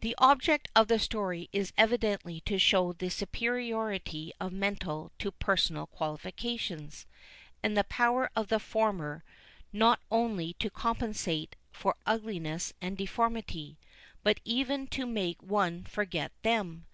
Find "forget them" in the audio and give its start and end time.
15.84-16.86